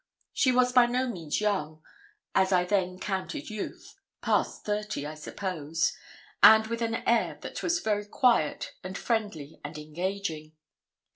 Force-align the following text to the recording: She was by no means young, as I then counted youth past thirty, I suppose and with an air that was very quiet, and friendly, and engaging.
She 0.33 0.51
was 0.51 0.73
by 0.73 0.87
no 0.87 1.07
means 1.07 1.39
young, 1.39 1.83
as 2.33 2.51
I 2.51 2.63
then 2.65 2.97
counted 2.99 3.51
youth 3.51 3.99
past 4.23 4.65
thirty, 4.65 5.05
I 5.05 5.13
suppose 5.13 5.95
and 6.41 6.65
with 6.65 6.81
an 6.81 6.95
air 7.07 7.37
that 7.41 7.61
was 7.61 7.81
very 7.81 8.05
quiet, 8.07 8.73
and 8.83 8.97
friendly, 8.97 9.61
and 9.63 9.77
engaging. 9.77 10.53